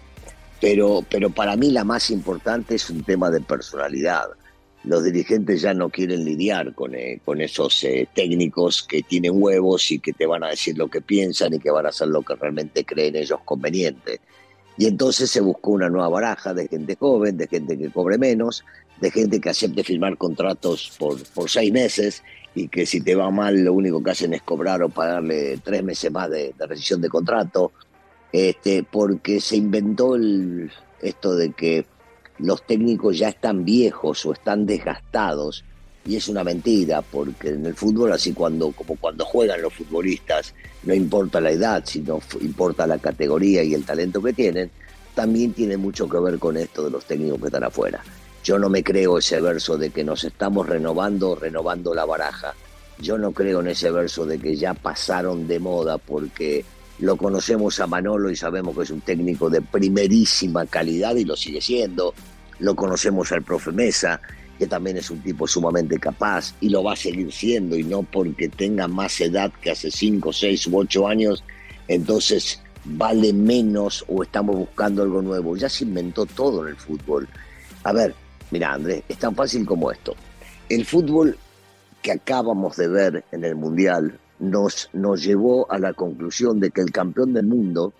Pero, 0.59 1.05
pero 1.09 1.29
para 1.29 1.55
mí 1.55 1.71
la 1.71 1.83
más 1.83 2.09
importante 2.09 2.75
es 2.75 2.89
un 2.89 3.03
tema 3.03 3.29
de 3.29 3.39
personalidad. 3.39 4.25
Los 4.83 5.03
dirigentes 5.03 5.61
ya 5.61 5.73
no 5.73 5.89
quieren 5.89 6.25
lidiar 6.25 6.73
con, 6.73 6.95
eh, 6.95 7.21
con 7.23 7.39
esos 7.39 7.83
eh, 7.83 8.07
técnicos 8.13 8.81
que 8.81 9.03
tienen 9.03 9.33
huevos 9.35 9.91
y 9.91 9.99
que 9.99 10.11
te 10.11 10.25
van 10.25 10.43
a 10.43 10.49
decir 10.49 10.77
lo 10.77 10.87
que 10.87 11.01
piensan 11.01 11.53
y 11.53 11.59
que 11.59 11.69
van 11.69 11.85
a 11.85 11.89
hacer 11.89 12.07
lo 12.07 12.23
que 12.23 12.35
realmente 12.35 12.83
creen 12.83 13.15
ellos 13.15 13.39
conveniente. 13.45 14.21
Y 14.79 14.85
entonces 14.85 15.29
se 15.29 15.41
buscó 15.41 15.71
una 15.71 15.89
nueva 15.89 16.07
baraja 16.07 16.53
de 16.53 16.69
gente 16.69 16.95
joven, 16.95 17.35
de 17.35 17.47
gente 17.47 17.77
que 17.77 17.89
cobre 17.89 18.17
menos, 18.17 18.63
de 19.01 19.11
gente 19.11 19.41
que 19.41 19.49
acepte 19.49 19.83
firmar 19.83 20.17
contratos 20.17 20.93
por, 20.97 21.21
por 21.33 21.49
seis 21.49 21.69
meses 21.73 22.23
y 22.55 22.69
que 22.69 22.85
si 22.85 23.01
te 23.01 23.13
va 23.13 23.29
mal 23.29 23.61
lo 23.61 23.73
único 23.73 24.01
que 24.01 24.11
hacen 24.11 24.33
es 24.33 24.41
cobrar 24.41 24.81
o 24.81 24.87
pagarle 24.87 25.59
tres 25.61 25.83
meses 25.83 26.09
más 26.13 26.29
de, 26.29 26.55
rescisión 26.57 27.01
de 27.01 27.09
contrato, 27.09 27.73
este, 28.31 28.83
porque 28.83 29.41
se 29.41 29.57
inventó 29.57 30.15
el, 30.15 30.71
esto 31.01 31.35
de 31.35 31.51
que 31.51 31.85
los 32.37 32.65
técnicos 32.65 33.17
ya 33.17 33.27
están 33.27 33.65
viejos 33.65 34.25
o 34.25 34.31
están 34.31 34.65
desgastados 34.65 35.65
y 36.05 36.15
es 36.15 36.27
una 36.27 36.43
mentira, 36.43 37.01
porque 37.01 37.49
en 37.49 37.65
el 37.65 37.75
fútbol, 37.75 38.13
así 38.13 38.33
cuando, 38.33 38.71
como 38.71 38.95
cuando 38.95 39.25
juegan 39.25 39.61
los 39.61 39.73
futbolistas, 39.73 40.53
no 40.83 40.93
importa 40.93 41.41
la 41.41 41.51
edad, 41.51 41.83
sino 41.85 42.19
importa 42.41 42.87
la 42.87 42.97
categoría 42.97 43.63
y 43.63 43.73
el 43.73 43.85
talento 43.85 44.21
que 44.21 44.33
tienen, 44.33 44.71
también 45.13 45.53
tiene 45.53 45.77
mucho 45.77 46.07
que 46.07 46.19
ver 46.19 46.39
con 46.39 46.57
esto 46.57 46.85
de 46.85 46.91
los 46.91 47.05
técnicos 47.05 47.39
que 47.39 47.47
están 47.47 47.63
afuera. 47.63 48.01
Yo 48.43 48.57
no 48.57 48.69
me 48.69 48.83
creo 48.83 49.17
ese 49.17 49.41
verso 49.41 49.77
de 49.77 49.89
que 49.89 50.03
nos 50.03 50.23
estamos 50.23 50.67
renovando, 50.67 51.35
renovando 51.35 51.93
la 51.93 52.05
baraja. 52.05 52.53
Yo 52.99 53.17
no 53.17 53.31
creo 53.31 53.59
en 53.59 53.67
ese 53.67 53.91
verso 53.91 54.25
de 54.25 54.39
que 54.39 54.55
ya 54.55 54.73
pasaron 54.73 55.47
de 55.47 55.59
moda 55.59 55.97
porque 55.97 56.63
lo 56.99 57.17
conocemos 57.17 57.79
a 57.79 57.87
Manolo 57.87 58.29
y 58.29 58.35
sabemos 58.35 58.75
que 58.75 58.83
es 58.83 58.91
un 58.91 59.01
técnico 59.01 59.49
de 59.49 59.61
primerísima 59.61 60.65
calidad 60.65 61.15
y 61.15 61.25
lo 61.25 61.35
sigue 61.35 61.61
siendo. 61.61 62.13
Lo 62.59 62.75
conocemos 62.75 63.31
al 63.31 63.43
profe 63.43 63.71
Mesa, 63.71 64.21
que 64.59 64.67
también 64.67 64.97
es 64.97 65.09
un 65.09 65.21
tipo 65.21 65.47
sumamente 65.47 65.97
capaz 65.97 66.53
y 66.59 66.67
lo 66.69 66.83
va 66.83 66.93
a 66.93 66.97
seguir 66.97 67.31
siendo 67.31 67.77
y 67.77 67.83
no 67.83 68.03
porque 68.03 68.49
tenga 68.49 68.89
más 68.89 69.19
edad 69.21 69.51
que 69.61 69.71
hace 69.71 69.89
5, 69.89 70.33
6 70.33 70.67
u 70.67 70.77
8 70.79 71.07
años, 71.07 71.43
entonces 71.87 72.61
vale 72.83 73.31
menos 73.31 74.03
o 74.09 74.21
estamos 74.21 74.57
buscando 74.57 75.01
algo 75.01 75.21
nuevo. 75.21 75.55
Ya 75.55 75.69
se 75.69 75.85
inventó 75.85 76.25
todo 76.25 76.63
en 76.63 76.71
el 76.71 76.75
fútbol. 76.75 77.27
A 77.83 77.93
ver, 77.93 78.13
mira 78.51 78.73
Andrés, 78.73 79.03
es 79.07 79.17
tan 79.17 79.33
fácil 79.33 79.65
como 79.65 79.91
esto. 79.91 80.13
El 80.67 80.85
fútbol 80.85 81.37
que 82.01 82.11
acabamos 82.11 82.75
de 82.75 82.89
ver 82.89 83.23
en 83.31 83.45
el 83.45 83.55
Mundial 83.55 84.19
nos, 84.39 84.89
nos 84.91 85.23
llevó 85.23 85.71
a 85.71 85.79
la 85.79 85.93
conclusión 85.93 86.59
de 86.59 86.71
que 86.71 86.81
el 86.81 86.91
campeón 86.91 87.33
del 87.33 87.47
mundo, 87.47 87.93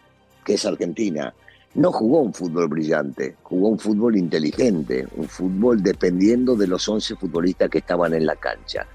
que 0.43 0.55
es 0.55 0.65
Argentina, 0.65 1.33
no 1.79 1.93
jugó 1.93 2.21
un 2.21 2.33
fútbol 2.33 2.67
brillante, 2.67 3.37
jugó 3.41 3.69
un 3.69 3.79
fútbol 3.79 4.17
inteligente, 4.17 5.07
un 5.15 5.29
fútbol 5.29 5.81
dependiendo 5.81 6.57
de 6.57 6.67
los 6.67 6.87
11 6.87 7.15
futbolistas 7.15 7.69
que 7.69 7.77
estaban 7.77 8.13
en 8.13 8.25
la 8.25 8.35
cancha. 8.35 8.85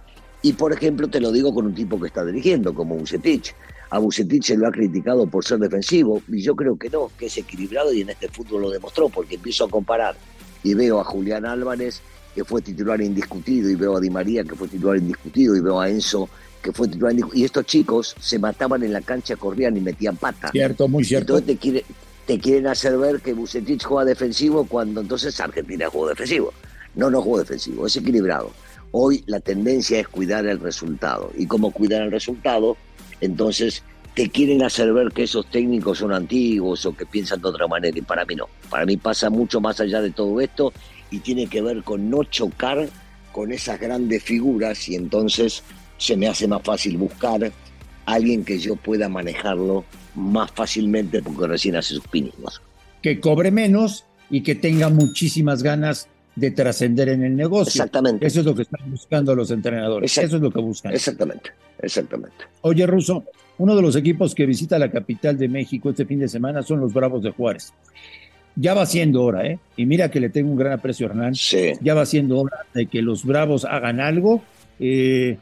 Y 0.43 0.53
por 0.53 0.71
ejemplo, 0.71 1.09
te 1.09 1.19
lo 1.19 1.33
digo 1.33 1.55
con 1.55 1.65
un 1.65 1.75
tipo 1.75 1.99
que 1.99 2.09
está 2.09 2.23
dirigiendo, 2.27 2.75
como 2.75 2.97
Bucetich. 2.97 3.55
A 3.89 3.99
Bucetich 3.99 4.45
se 4.45 4.59
lo 4.59 4.69
ha 4.69 4.71
criticado 4.71 5.27
por 5.27 5.43
ser 5.47 5.61
defensivo, 5.61 6.21
y 6.29 6.43
yo 6.43 6.55
creo 6.55 6.77
que 6.77 6.91
no, 6.91 7.11
que 7.19 7.27
es 7.27 7.39
equilibrado 7.39 7.91
y 7.91 8.03
en 8.03 8.11
este 8.11 8.29
fútbol 8.29 8.63
lo 8.63 8.71
demostró, 8.71 9.09
porque 9.09 9.37
empiezo 9.37 9.65
a 9.65 9.71
comparar 9.71 10.15
y 10.63 10.75
veo 10.75 11.01
a 11.01 11.05
Julián 11.05 11.47
Álvarez, 11.47 12.03
que 12.35 12.45
fue 12.45 12.61
titular 12.61 13.01
indiscutido, 13.01 13.71
y 13.71 13.77
veo 13.77 13.97
a 13.97 14.01
Di 14.01 14.11
María, 14.11 14.45
que 14.45 14.55
fue 14.55 14.69
titular 14.69 14.99
indiscutido, 14.99 15.57
y 15.57 15.61
veo 15.61 15.81
a 15.81 15.89
Enzo, 15.89 16.29
que 16.63 16.71
fue 16.73 16.89
titular 16.89 17.13
indiscutido. 17.13 17.41
Y 17.41 17.45
estos 17.47 17.65
chicos 17.65 18.15
se 18.21 18.39
mataban 18.39 18.83
en 18.83 18.93
la 18.93 19.01
cancha, 19.01 19.37
corrían 19.37 19.75
y 19.79 19.81
metían 19.81 20.17
pata. 20.17 20.51
Cierto, 20.51 20.87
muy 20.87 21.05
cierto. 21.05 21.39
Entonces 21.39 21.47
te 21.47 21.63
quiere, 21.63 21.85
te 22.27 22.39
quieren 22.39 22.67
hacer 22.67 22.97
ver 22.97 23.21
que 23.21 23.33
Bucetich 23.33 23.85
juega 23.85 24.05
defensivo 24.05 24.65
cuando 24.67 25.01
entonces 25.01 25.39
Argentina 25.41 25.89
juega 25.91 26.11
defensivo. 26.11 26.53
No, 26.95 27.11
no 27.11 27.21
juega 27.21 27.43
defensivo, 27.43 27.87
es 27.87 27.97
equilibrado. 27.97 28.53
Hoy 28.93 29.25
la 29.27 29.41
tendencia 29.41 29.99
es 29.99 30.09
cuidar 30.09 30.47
el 30.47 30.61
resultado. 30.61 31.33
Y 31.37 31.47
como 31.47 31.71
cuidar 31.73 32.03
el 32.03 32.11
resultado, 32.11 32.77
entonces 33.21 33.83
te 34.15 34.31
quieren 34.31 34.63
hacer 34.63 34.93
ver 34.93 35.09
que 35.11 35.25
esos 35.25 35.51
técnicos 35.51 35.99
son 35.99 36.13
antiguos 36.13 36.87
o 36.87 36.97
que 36.97 37.05
piensan 37.05 37.43
de 37.43 37.49
otra 37.49 37.67
manera. 37.67 37.99
Y 37.99 38.03
para 38.03 38.25
mí 38.25 38.37
no. 38.37 38.49
Para 38.71 38.87
mí 38.87 38.97
pasa 38.97 39.29
mucho 39.29 39.61
más 39.61 39.81
allá 39.81 40.01
de 40.01 40.11
todo 40.11 40.41
esto 40.41 40.73
y 41.11 41.19
tiene 41.19 41.49
que 41.49 41.61
ver 41.61 41.83
con 41.83 42.09
no 42.09 42.25
chocar 42.25 42.89
con 43.33 43.53
esas 43.53 43.81
grandes 43.81 44.23
figuras 44.23 44.89
y 44.89 44.95
entonces 44.95 45.65
se 45.99 46.17
me 46.17 46.29
hace 46.29 46.47
más 46.47 46.63
fácil 46.63 46.97
buscar 46.97 47.53
alguien 48.07 48.45
que 48.45 48.59
yo 48.59 48.77
pueda 48.77 49.09
manejarlo 49.09 49.85
más 50.15 50.51
fácilmente 50.53 51.23
porque 51.23 51.47
recién 51.47 51.77
hace 51.77 51.95
sus 51.95 52.07
pininos. 52.09 52.63
Que 53.03 53.21
cobre 53.21 53.51
menos 53.51 54.05
y 54.31 54.43
que 54.43 54.55
tenga 54.55 54.89
muchísimas 54.89 55.63
ganas 55.63 56.09
de 56.37 56.51
trascender 56.51 57.09
en 57.11 57.25
el 57.25 57.37
negocio. 57.37 57.71
Exactamente. 57.71 58.27
Eso 58.27 58.41
es 58.41 58.47
lo 58.47 58.55
que 58.55 58.63
están 58.63 58.91
buscando 58.91 59.35
los 59.35 59.51
entrenadores. 59.51 60.17
Eso 60.19 60.37
es 60.37 60.43
lo 60.43 60.51
que 60.51 60.61
buscan. 60.61 60.93
Exactamente, 60.93 61.51
exactamente. 61.81 62.37
Oye, 62.63 62.87
Russo, 62.87 63.25
uno 63.59 63.77
de 63.77 63.83
los 63.83 63.97
equipos 63.97 64.35
que 64.35 64.47
visita 64.47 64.79
la 64.79 64.91
capital 64.91 65.39
de 65.39 65.49
México 65.49 65.91
este 65.91 66.07
fin 66.07 66.19
de 66.19 66.29
semana 66.29 66.63
son 66.63 66.81
los 66.81 66.93
Bravos 66.93 67.23
de 67.23 67.31
Juárez. 67.31 67.73
Ya 68.57 68.75
va 68.75 68.87
siendo 68.87 69.23
hora, 69.23 69.47
¿eh? 69.47 69.59
Y 69.77 69.87
mira 69.87 70.11
que 70.11 70.21
le 70.21 70.29
tengo 70.29 70.51
un 70.51 70.57
gran 70.57 70.73
aprecio 70.73 71.07
a 71.07 71.11
Hernán. 71.11 71.35
Sí. 71.35 71.73
Ya 71.81 71.95
va 71.95 72.07
siendo 72.07 72.39
hora 72.39 72.59
de 72.73 72.87
que 72.87 73.03
los 73.03 73.25
Bravos 73.25 73.65
hagan 73.65 74.01
algo. 74.01 74.43
Eh, 74.79 75.39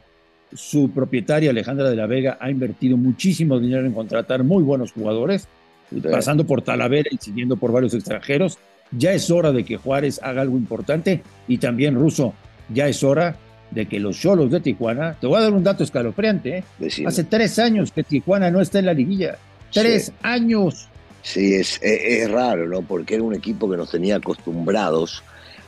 su 0.55 0.91
propietaria 0.91 1.49
Alejandra 1.49 1.89
de 1.89 1.95
la 1.95 2.07
Vega 2.07 2.37
ha 2.39 2.49
invertido 2.49 2.97
muchísimo 2.97 3.59
dinero 3.59 3.85
en 3.85 3.93
contratar 3.93 4.43
muy 4.43 4.63
buenos 4.63 4.91
jugadores, 4.91 5.47
pasando 6.11 6.45
por 6.45 6.61
Talavera 6.61 7.09
y 7.11 7.17
siguiendo 7.17 7.57
por 7.57 7.71
varios 7.71 7.93
extranjeros. 7.93 8.57
Ya 8.91 9.13
es 9.13 9.31
hora 9.31 9.51
de 9.51 9.63
que 9.63 9.77
Juárez 9.77 10.19
haga 10.23 10.41
algo 10.41 10.57
importante 10.57 11.23
y 11.47 11.57
también 11.57 11.95
Russo, 11.95 12.33
ya 12.73 12.87
es 12.87 13.03
hora 13.03 13.37
de 13.71 13.87
que 13.87 13.99
los 13.99 14.19
Cholos 14.19 14.51
de 14.51 14.59
Tijuana, 14.59 15.17
te 15.19 15.27
voy 15.27 15.37
a 15.37 15.41
dar 15.41 15.53
un 15.53 15.63
dato 15.63 15.83
escalofriante, 15.83 16.57
¿eh? 16.57 16.63
hace 17.05 17.23
tres 17.23 17.57
años 17.59 17.91
que 17.91 18.03
Tijuana 18.03 18.51
no 18.51 18.61
está 18.61 18.79
en 18.79 18.85
la 18.85 18.93
liguilla, 18.93 19.37
tres 19.71 20.11
años. 20.21 20.87
Sí, 21.23 21.55
es, 21.55 21.79
es, 21.81 22.29
raro, 22.29 22.67
¿no? 22.67 22.81
Porque 22.81 23.15
era 23.15 23.23
un 23.23 23.33
equipo 23.33 23.69
que 23.69 23.77
nos 23.77 23.89
tenía 23.89 24.17
acostumbrados 24.17 25.23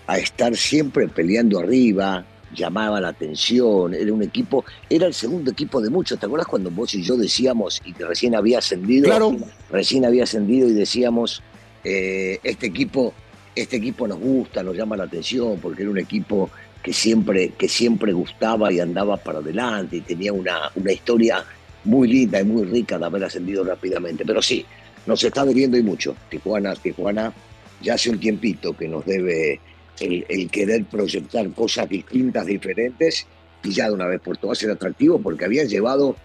a 0.05 0.17
estar 0.17 0.55
siempre 0.55 1.07
peleando 1.07 1.59
arriba, 1.59 2.25
llamaba 2.53 3.01
la 3.01 3.09
atención, 3.09 3.93
era 3.93 4.13
un 4.13 4.23
equipo, 4.23 4.65
era 4.89 5.07
el 5.07 5.13
segundo 5.13 5.51
equipo 5.51 5.81
de 5.81 5.89
muchos. 5.89 6.19
¿Te 6.19 6.25
acuerdas 6.25 6.47
cuando 6.47 6.71
vos 6.71 6.93
y 6.95 7.01
yo 7.01 7.17
decíamos, 7.17 7.81
y 7.85 7.93
que 7.93 8.05
recién 8.05 8.35
había 8.35 8.59
ascendido? 8.59 9.05
Claro. 9.05 9.35
Recién 9.69 10.05
había 10.05 10.23
ascendido 10.23 10.67
y 10.67 10.73
decíamos, 10.73 11.41
eh, 11.83 12.39
este 12.43 12.67
equipo, 12.67 13.13
este 13.55 13.77
equipo 13.77 14.07
nos 14.07 14.19
gusta, 14.19 14.63
nos 14.63 14.75
llama 14.75 14.97
la 14.97 15.03
atención, 15.05 15.59
porque 15.61 15.83
era 15.83 15.91
un 15.91 15.99
equipo 15.99 16.49
que 16.81 16.93
siempre, 16.93 17.49
que 17.57 17.67
siempre 17.67 18.13
gustaba 18.13 18.71
y 18.71 18.79
andaba 18.79 19.17
para 19.17 19.39
adelante 19.39 19.97
y 19.97 20.01
tenía 20.01 20.31
una, 20.31 20.71
una 20.75 20.91
historia 20.91 21.43
muy 21.83 22.07
linda 22.07 22.39
y 22.39 22.43
muy 22.43 22.65
rica 22.65 22.97
de 22.97 23.05
haber 23.05 23.23
ascendido 23.23 23.63
rápidamente. 23.63 24.23
Pero 24.25 24.41
sí, 24.41 24.65
nos 25.05 25.23
está 25.23 25.41
adheriendo 25.41 25.77
y 25.77 25.83
mucho. 25.83 26.15
Tijuana, 26.29 26.75
Tijuana 26.75 27.33
ya 27.81 27.95
hace 27.95 28.09
un 28.09 28.19
tiempito 28.19 28.75
que 28.75 28.87
nos 28.87 29.05
debe 29.05 29.59
el, 29.99 30.49
querer 30.49 30.85
proyectar 30.85 31.49
cosas 31.51 31.89
distintas, 31.89 32.45
diferentes, 32.45 33.27
y 33.63 33.71
ya 33.71 33.87
de 33.87 33.93
una 33.93 34.07
vez 34.07 34.21
por 34.21 34.37
todas 34.37 34.57
ser 34.57 34.71
atractivo, 34.71 35.19
porque 35.19 35.45
habían 35.45 35.67
llevado 35.67 36.15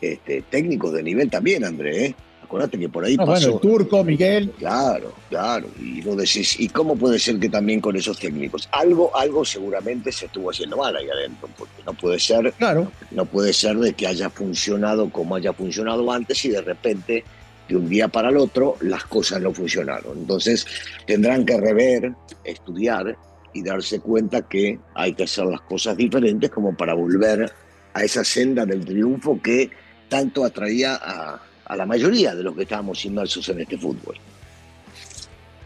este, 0.00 0.42
técnicos 0.42 0.92
de 0.92 1.02
nivel 1.02 1.30
también, 1.30 1.64
André, 1.64 2.06
¿eh? 2.06 2.14
Acuérdate 2.48 2.78
que 2.78 2.88
por 2.88 3.04
ahí 3.04 3.14
pasó. 3.14 3.30
Bueno, 3.30 3.46
el 3.48 3.60
turco, 3.60 4.02
Miguel. 4.02 4.50
Claro, 4.56 5.12
claro. 5.28 5.68
Y 5.78 6.00
lo 6.00 6.16
decís, 6.16 6.58
¿y 6.58 6.70
cómo 6.70 6.96
puede 6.96 7.18
ser 7.18 7.38
que 7.38 7.50
también 7.50 7.78
con 7.78 7.94
esos 7.94 8.18
técnicos? 8.18 8.70
Algo, 8.72 9.14
algo 9.14 9.44
seguramente 9.44 10.10
se 10.10 10.24
estuvo 10.24 10.50
haciendo 10.50 10.78
mal 10.78 10.96
ahí 10.96 11.10
adentro, 11.10 11.46
porque 11.58 11.82
no 11.84 11.92
puede 11.92 12.18
ser, 12.18 12.54
claro. 12.54 12.90
no 13.10 13.26
puede 13.26 13.52
ser 13.52 13.76
de 13.76 13.92
que 13.92 14.06
haya 14.06 14.30
funcionado 14.30 15.10
como 15.10 15.36
haya 15.36 15.52
funcionado 15.52 16.10
antes 16.10 16.42
y 16.46 16.48
de 16.48 16.62
repente 16.62 17.22
de 17.68 17.76
un 17.76 17.88
día 17.88 18.08
para 18.08 18.30
el 18.30 18.36
otro 18.36 18.76
las 18.80 19.04
cosas 19.04 19.40
no 19.40 19.52
funcionaron. 19.52 20.18
Entonces 20.18 20.66
tendrán 21.06 21.44
que 21.44 21.60
rever, 21.60 22.12
estudiar 22.44 23.16
y 23.52 23.62
darse 23.62 24.00
cuenta 24.00 24.42
que 24.42 24.78
hay 24.94 25.14
que 25.14 25.24
hacer 25.24 25.44
las 25.46 25.60
cosas 25.62 25.96
diferentes 25.96 26.50
como 26.50 26.76
para 26.76 26.94
volver 26.94 27.50
a 27.92 28.02
esa 28.02 28.24
senda 28.24 28.64
del 28.64 28.84
triunfo 28.84 29.40
que 29.42 29.70
tanto 30.08 30.44
atraía 30.44 30.98
a, 31.00 31.40
la 31.76 31.84
mayoría 31.84 32.34
de 32.34 32.42
los 32.42 32.54
que 32.54 32.62
estábamos 32.62 33.04
inmersos 33.04 33.46
en 33.50 33.60
este 33.60 33.76
fútbol. 33.76 34.16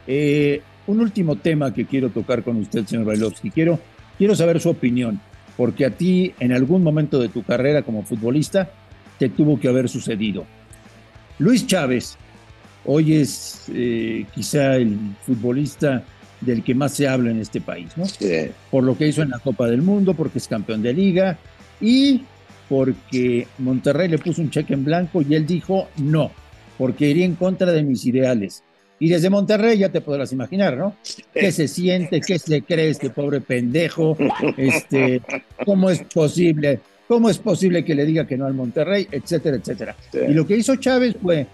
Eh, 0.07 0.61
un 0.89 1.01
último 1.01 1.37
tema 1.37 1.73
que 1.73 1.87
quiero 1.87 2.11
tocar 2.11 2.43
con 2.43 2.57
usted, 2.57 2.85
señor 2.87 3.05
Bailovsky. 3.05 3.51
Quiero, 3.51 3.79
quiero 4.19 4.35
saber 4.35 4.61
su 4.61 4.71
opinión, 4.71 5.21
porque 5.57 5.85
a 5.85 5.91
ti 5.91 6.35
en 6.41 6.53
algún 6.53 6.83
momento 6.83 7.21
de 7.21 7.29
tu 7.29 7.45
carrera 7.45 7.83
como 7.83 8.03
futbolista 8.03 8.73
te 9.19 9.29
tuvo 9.29 9.61
que 9.61 9.69
haber 9.69 9.89
sucedido. 9.89 10.45
Luis 11.43 11.67
Chávez, 11.67 12.17
hoy 12.85 13.15
es 13.15 13.65
eh, 13.75 14.25
quizá 14.33 14.77
el 14.77 14.97
futbolista 15.27 16.05
del 16.41 16.63
que 16.63 16.73
más 16.73 16.93
se 16.93 17.09
habla 17.09 17.33
en 17.33 17.41
este 17.41 17.61
país, 17.61 17.89
¿no? 17.97 18.05
Por 18.71 18.85
lo 18.85 18.97
que 18.97 19.09
hizo 19.09 19.23
en 19.23 19.31
la 19.31 19.41
Copa 19.41 19.67
del 19.67 19.83
Mundo, 19.83 20.15
porque 20.15 20.39
es 20.39 20.47
campeón 20.47 20.83
de 20.83 20.93
liga 20.93 21.37
y 21.81 22.23
porque 22.69 23.49
Monterrey 23.59 24.07
le 24.07 24.19
puso 24.19 24.41
un 24.41 24.51
cheque 24.51 24.75
en 24.75 24.85
blanco 24.85 25.21
y 25.21 25.35
él 25.35 25.45
dijo 25.45 25.89
no, 25.97 26.31
porque 26.79 27.11
iría 27.11 27.25
en 27.25 27.35
contra 27.35 27.73
de 27.73 27.83
mis 27.83 28.07
ideales. 28.07 28.63
Y 29.01 29.09
desde 29.09 29.29
Monterrey 29.29 29.79
ya 29.79 29.89
te 29.89 30.01
podrás 30.01 30.33
imaginar, 30.33 30.77
¿no? 30.77 30.95
¿Qué 31.35 31.51
se 31.51 31.67
siente? 31.67 32.21
¿Qué 32.21 32.39
se 32.39 32.63
cree 32.63 32.91
este 32.91 33.11
pobre 33.11 33.41
pendejo? 33.41 34.17
Este, 34.57 35.21
¿Cómo 35.67 35.91
es 35.91 36.05
posible? 36.05 36.79
¿Cómo 37.13 37.29
es 37.29 37.37
posible 37.37 37.85
que 37.85 37.95
le 37.95 38.07
diga 38.07 38.27
que 38.27 38.39
no 38.39 38.47
al 38.47 38.55
Monterrey? 38.55 39.07
Etcétera, 39.13 39.59
etcétera. 39.59 39.95
Y 40.15 40.33
lo 40.33 40.47
que 40.47 40.57
hizo 40.57 40.77
Chávez 40.77 41.15
fue, 41.21 41.47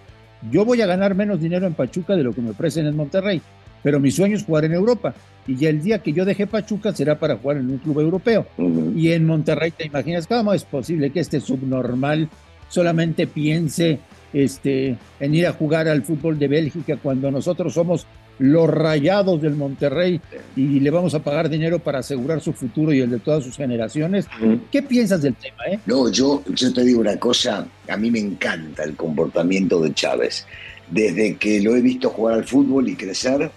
yo 0.53 0.65
voy 0.65 0.81
a 0.83 0.87
ganar 0.87 1.17
menos 1.17 1.41
dinero 1.41 1.67
en 1.67 1.75
Pachuca 1.75 2.15
de 2.15 2.23
lo 2.23 2.33
que 2.33 2.41
me 2.41 2.51
ofrecen 2.51 2.87
en 2.87 2.95
Monterrey, 2.95 3.43
pero 3.83 3.99
mi 3.99 4.13
sueño 4.13 4.37
es 4.37 4.45
jugar 4.45 4.67
en 4.67 4.75
Europa. 4.75 5.17
Y 5.49 5.57
ya 5.57 5.71
el 5.71 5.83
día 5.83 5.99
que 5.99 6.13
yo 6.13 6.25
deje 6.25 6.47
Pachuca 6.47 6.95
será 6.95 7.19
para 7.19 7.39
jugar 7.39 7.57
en 7.57 7.71
un 7.71 7.79
club 7.79 7.99
europeo. 7.99 8.47
Y 8.95 9.11
en 9.11 9.27
Monterrey, 9.27 9.73
¿te 9.73 9.87
imaginas 9.87 10.29
cómo 10.29 10.55
es 10.55 10.63
posible 10.63 11.11
que 11.11 11.19
este 11.19 11.41
subnormal 11.41 12.29
solamente 12.69 13.27
piense 13.27 13.99
este, 14.33 14.97
en 15.19 15.35
ir 15.35 15.49
a 15.49 15.55
jugar 15.55 15.89
al 15.89 16.05
fútbol 16.05 16.39
de 16.39 16.47
Bélgica 16.47 16.99
cuando 17.03 17.33
nosotros 17.33 17.75
somos 17.75 18.07
los 18.39 18.71
rayados 18.71 19.43
del 19.43 19.55
Monterrey 19.55 20.21
y 20.57 20.81
le 20.81 20.91
vamos 20.91 21.15
a 21.15 21.23
pagar 21.23 21.49
dinero 21.49 21.79
para 21.79 21.99
asegurar 21.99 22.41
su 22.41 22.53
futuro 22.53 22.93
y 22.93 23.01
el 23.01 23.11
de 23.11 23.19
todas 23.19 23.45
sus 23.45 23.57
generaciones. 23.57 24.27
¿Qué 24.71 24.83
piensas 24.83 25.23
del 25.23 25.35
tema? 25.35 25.65
Eh? 25.71 25.79
No, 25.87 26.11
yo, 26.11 26.43
yo 26.55 26.73
te 26.73 26.85
digo 26.85 27.01
una 27.01 27.17
cosa, 27.19 27.67
a 27.89 27.97
mí 27.97 28.11
me 28.11 28.21
encanta 28.21 28.85
el 28.85 28.97
comportamiento 28.97 29.81
de 29.81 29.93
Chávez. 29.95 30.47
Desde 30.91 31.37
que 31.37 31.61
lo 31.61 31.77
he 31.77 31.83
visto 31.83 32.11
jugar 32.11 32.35
al 32.35 32.45
fútbol 32.45 32.89
y 32.89 32.97
crecer, 32.97 33.51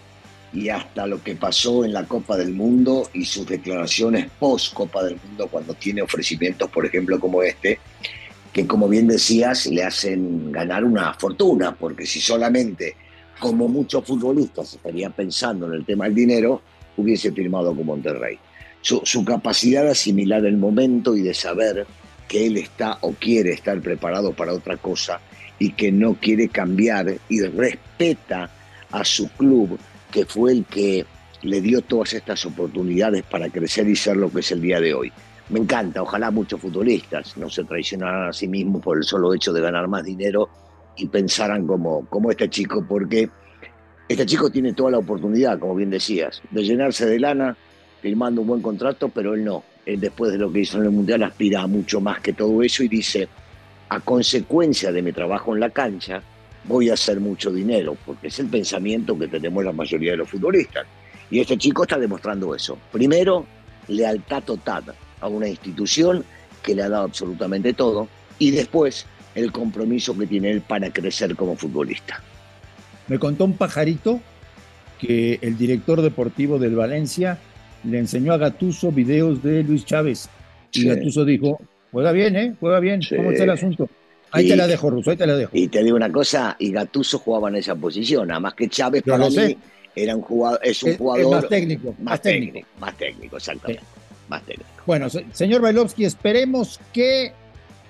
y 0.54 0.70
hasta 0.70 1.08
lo 1.08 1.24
que 1.24 1.36
pasó 1.36 1.86
en 1.86 1.94
la 1.94 2.06
Copa 2.06 2.36
del 2.36 2.54
Mundo 2.54 3.10
y 3.14 3.26
sus 3.26 3.48
declaraciones 3.48 4.28
post 4.40 4.74
Copa 4.74 5.04
del 5.04 5.18
Mundo 5.26 5.48
cuando 5.48 5.74
tiene 5.74 6.02
ofrecimientos, 6.02 6.70
por 6.70 6.86
ejemplo, 6.86 7.20
como 7.20 7.42
este, 7.42 7.80
que 8.52 8.68
como 8.68 8.90
bien 8.90 9.08
decías, 9.08 9.68
le 9.68 9.84
hacen 9.84 10.52
ganar 10.52 10.84
una 10.84 11.14
fortuna, 11.14 11.74
porque 11.74 12.06
si 12.06 12.20
solamente, 12.20 12.96
como 13.42 13.68
muchos 13.68 14.06
futbolistas 14.06 14.76
estarían 14.76 15.14
pensando 15.14 15.66
en 15.66 15.74
el 15.74 15.84
tema 15.84 16.06
del 16.06 16.14
dinero, 16.14 16.62
hubiese 16.96 17.32
firmado 17.32 17.76
con 17.76 17.88
Monterrey. 17.88 18.38
Su, 18.82 19.02
su 19.04 19.26
capacidad 19.26 19.84
de 19.84 19.90
asimilar 19.90 20.46
el 20.46 20.58
momento 20.58 21.18
y 21.18 21.24
de 21.24 21.34
saber 21.34 21.88
que 22.28 22.46
él 22.46 22.58
está 22.58 23.00
o 23.02 23.14
quiere 23.14 23.52
estar 23.52 23.82
preparado 23.82 24.32
para 24.34 24.54
otra 24.54 24.78
cosa 24.78 25.20
y 25.58 25.72
que 25.72 25.92
no 25.92 26.14
quiere 26.14 26.50
cambiar 26.50 27.16
y 27.30 27.42
respeta 27.42 28.52
a 28.92 29.04
su 29.04 29.28
club 29.30 29.80
que 30.12 30.28
fue 30.28 30.52
el 30.52 30.66
que 30.66 31.04
le 31.42 31.62
dio 31.62 31.82
todas 31.82 32.14
estas 32.14 32.46
oportunidades 32.46 33.24
para 33.24 33.50
crecer 33.50 33.90
y 33.90 33.96
ser 33.96 34.18
lo 34.18 34.32
que 34.32 34.42
es 34.42 34.52
el 34.52 34.62
día 34.62 34.80
de 34.80 34.94
hoy. 34.94 35.12
Me 35.50 35.60
encanta, 35.60 36.04
ojalá 36.04 36.30
muchos 36.30 36.62
futbolistas 36.62 37.36
no 37.38 37.50
se 37.50 37.64
traicionaran 37.64 38.30
a 38.30 38.34
sí 38.34 38.48
mismos 38.48 38.84
por 38.84 38.98
el 38.98 39.04
solo 39.04 39.34
hecho 39.34 39.52
de 39.52 39.62
ganar 39.62 39.88
más 39.88 40.04
dinero 40.04 40.48
y 40.96 41.08
pensaran 41.08 41.66
como, 41.66 42.06
como 42.08 42.32
este 42.32 42.50
chico, 42.50 42.86
porque 42.88 43.30
este 44.08 44.26
chico 44.26 44.50
tiene 44.50 44.74
toda 44.74 44.92
la 44.92 44.98
oportunidad, 44.98 45.60
como 45.60 45.76
bien 45.76 45.90
decías, 45.90 46.42
de 46.52 46.64
llenarse 46.64 47.06
de 47.06 47.20
lana 47.20 47.56
firmando 48.02 48.42
un 48.42 48.48
buen 48.48 48.62
contrato, 48.62 49.10
pero 49.10 49.34
él 49.34 49.46
no. 49.46 49.64
Él 49.86 50.00
después 50.00 50.32
de 50.32 50.38
lo 50.38 50.52
que 50.52 50.60
hizo 50.60 50.78
en 50.78 50.86
el 50.86 50.92
Mundial 50.92 51.24
aspira 51.24 51.62
a 51.62 51.68
mucho 51.68 52.02
más 52.02 52.20
que 52.20 52.34
todo 52.34 52.62
eso 52.62 52.84
y 52.84 52.88
dice, 52.88 53.28
a 53.90 54.00
consecuencia 54.00 54.92
de 54.92 55.02
mi 55.02 55.12
trabajo 55.12 55.54
en 55.54 55.60
la 55.60 55.70
cancha, 55.70 56.22
voy 56.66 56.90
a 56.90 56.94
hacer 56.94 57.20
mucho 57.20 57.52
dinero, 57.52 57.96
porque 58.06 58.28
es 58.28 58.40
el 58.40 58.48
pensamiento 58.48 59.18
que 59.18 59.28
tenemos 59.28 59.64
la 59.64 59.72
mayoría 59.72 60.12
de 60.12 60.18
los 60.18 60.30
futbolistas. 60.30 60.86
Y 61.30 61.40
este 61.40 61.58
chico 61.58 61.84
está 61.84 61.98
demostrando 61.98 62.54
eso. 62.54 62.78
Primero, 62.92 63.46
lealtad 63.88 64.44
total 64.44 64.84
a 65.20 65.28
una 65.28 65.48
institución 65.48 66.24
que 66.62 66.76
le 66.76 66.84
ha 66.84 66.90
dado 66.90 67.06
absolutamente 67.06 67.74
todo, 67.74 68.08
y 68.38 68.52
después 68.52 69.06
el 69.36 69.52
compromiso 69.52 70.18
que 70.18 70.28
tiene 70.28 70.52
él 70.52 70.62
para 70.62 70.92
crecer 70.92 71.36
como 71.36 71.56
futbolista. 71.56 72.22
Me 73.08 73.20
contó 73.20 73.46
un 73.46 73.54
pajarito 73.54 74.20
que 75.00 75.40
el 75.42 75.58
director 75.58 76.02
deportivo 76.02 76.60
del 76.60 76.76
Valencia 76.76 77.38
le 77.84 77.98
enseñó 78.00 78.34
a 78.34 78.38
Gatuso 78.38 78.92
videos 78.92 79.42
de 79.42 79.64
Luis 79.64 79.86
Chávez. 79.86 80.30
Y 80.72 80.86
Gatuso 80.86 81.26
dijo, 81.26 81.60
juega 81.92 82.12
bien, 82.12 82.36
¿eh? 82.36 82.56
Juega 82.60 82.80
bien, 82.80 83.02
¿cómo 83.16 83.32
está 83.32 83.44
el 83.44 83.50
asunto? 83.50 83.90
Ahí 84.32 84.48
te 84.48 84.56
la 84.56 84.68
dejo, 84.68 84.90
Russo, 84.90 85.12
ahí 85.12 85.18
te 85.18 85.28
la 85.28 85.36
dejo. 85.36 85.52
Y 85.54 85.68
te 85.68 85.84
digo 85.84 85.98
una 85.98 86.12
cosa, 86.12 86.56
y 86.58 86.72
Gatuso 86.72 87.20
jugaba 87.20 87.50
en 87.50 87.58
esa 87.58 87.76
posición, 87.76 88.30
nada 88.30 88.40
más 88.40 88.54
que 88.54 88.70
Chávez 88.70 89.04
para 89.04 89.30
mí 89.30 89.58
era 89.96 90.16
un 90.16 90.22
jugador, 90.22 90.60
es 90.64 90.82
un 90.84 90.96
jugador 90.96 91.32
más 91.36 91.50
técnico, 91.50 91.96
más, 92.00 92.22
técnico. 92.22 92.68
Más 92.80 92.98
técnico, 92.98 93.38
exactamente. 93.38 93.84
Más 94.30 94.42
técnico. 94.44 94.70
Bueno, 94.86 95.08
señor 95.10 95.62
Bailovsky, 95.62 96.06
esperemos 96.06 96.80
que 96.94 97.34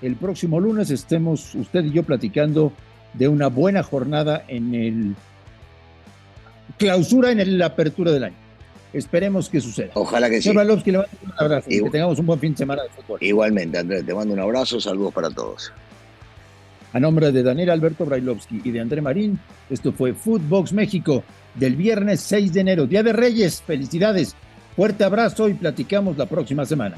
el 0.02 0.16
próximo 0.16 0.60
lunes 0.60 0.90
estemos 0.90 1.54
usted 1.56 1.86
y 1.86 1.92
yo 1.92 2.04
platicando 2.04 2.72
de 3.14 3.28
una 3.28 3.48
buena 3.48 3.84
jornada 3.84 4.44
en 4.48 4.74
el 4.74 5.16
clausura 6.78 7.32
en 7.32 7.58
la 7.58 7.68
apertura 7.68 8.12
del 8.12 8.24
año. 8.26 8.36
Esperemos 8.94 9.50
que 9.50 9.62
suceda. 9.62 9.92
Ojalá 9.94 10.30
que 10.30 10.42
Señor 10.42 10.66
sí. 10.84 10.92
le 10.92 10.98
mando 10.98 11.18
un 11.24 11.34
abrazo 11.38 11.68
y 11.70 11.82
que 11.82 11.90
tengamos 11.90 12.20
un 12.20 12.26
buen 12.26 12.40
fin 12.40 12.52
de 12.52 12.58
semana 12.58 12.84
de 12.84 12.90
fútbol. 12.90 13.20
Igualmente, 13.22 13.78
Andrés, 13.78 14.06
te 14.06 14.14
mando 14.14 14.34
un 14.34 14.40
abrazo, 14.40 14.82
saludos 14.82 15.14
para 15.14 15.30
todos. 15.30 15.72
A 16.94 17.00
nombre 17.00 17.32
de 17.32 17.42
Daniel 17.42 17.70
Alberto 17.70 18.06
Brailovsky 18.06 18.62
y 18.66 18.72
de 18.72 18.82
André 18.82 19.02
Marín, 19.02 19.40
esto 19.70 19.94
fue 19.94 20.14
Footbox 20.14 20.74
México 20.74 21.24
del 21.56 21.78
viernes 21.78 22.20
6 22.22 22.52
de 22.52 22.60
enero, 22.60 22.86
Día 22.86 23.02
de 23.02 23.14
Reyes. 23.14 23.62
Felicidades. 23.62 24.36
Fuerte 24.76 25.06
abrazo 25.06 25.48
y 25.48 25.54
platicamos 25.54 26.18
la 26.18 26.26
próxima 26.26 26.66
semana. 26.66 26.98